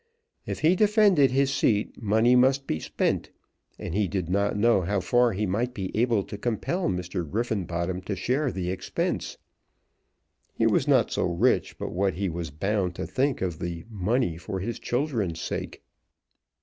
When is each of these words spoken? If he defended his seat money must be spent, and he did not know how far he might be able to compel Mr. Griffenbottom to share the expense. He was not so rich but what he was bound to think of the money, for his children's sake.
If 0.47 0.61
he 0.61 0.75
defended 0.75 1.29
his 1.29 1.53
seat 1.53 2.01
money 2.01 2.35
must 2.35 2.65
be 2.65 2.79
spent, 2.79 3.29
and 3.77 3.93
he 3.93 4.07
did 4.07 4.29
not 4.29 4.57
know 4.57 4.81
how 4.81 4.99
far 4.99 5.31
he 5.33 5.45
might 5.45 5.75
be 5.75 5.95
able 5.95 6.23
to 6.23 6.39
compel 6.39 6.89
Mr. 6.89 7.23
Griffenbottom 7.29 8.01
to 8.05 8.15
share 8.15 8.51
the 8.51 8.71
expense. 8.71 9.37
He 10.55 10.65
was 10.65 10.87
not 10.87 11.11
so 11.11 11.25
rich 11.27 11.77
but 11.77 11.91
what 11.93 12.15
he 12.15 12.29
was 12.29 12.49
bound 12.49 12.95
to 12.95 13.05
think 13.05 13.43
of 13.43 13.59
the 13.59 13.85
money, 13.91 14.37
for 14.37 14.59
his 14.59 14.79
children's 14.79 15.39
sake. 15.39 15.83